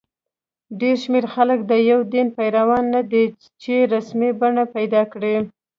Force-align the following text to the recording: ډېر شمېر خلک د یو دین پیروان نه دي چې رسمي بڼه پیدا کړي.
ډېر 0.79 0.95
شمېر 1.03 1.25
خلک 1.33 1.59
د 1.65 1.71
یو 1.91 1.99
دین 2.13 2.27
پیروان 2.37 2.83
نه 2.95 3.01
دي 3.11 3.25
چې 3.61 3.73
رسمي 3.93 4.29
بڼه 4.41 4.63
پیدا 4.75 5.01
کړي. 5.13 5.35